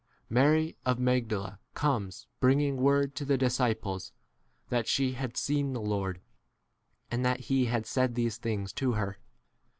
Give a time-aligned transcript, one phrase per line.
[0.31, 4.11] Mary of Mag dala comes bringing word to the disciples
[4.69, 6.19] that she had seen the Lord,
[7.11, 9.19] and that he had said these 19 things to her.